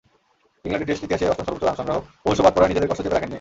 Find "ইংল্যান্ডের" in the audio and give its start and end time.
0.63-0.89